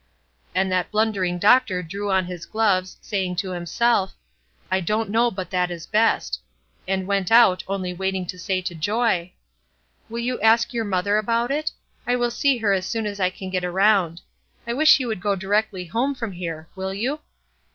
[0.55, 4.15] And that blundering doctor drew on his gloves, saying to himself,
[4.71, 6.39] "I don't know but that is best,"
[6.87, 9.31] and went out, only waiting to say to Joy:
[10.09, 11.69] "Will you ask your mother about it?
[12.07, 14.21] I will see her as soon as I can get around.
[14.65, 17.19] I wish you would go directly home from here will you?"